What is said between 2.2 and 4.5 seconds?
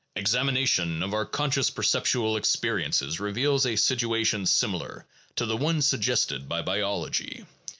experiences reveals a situation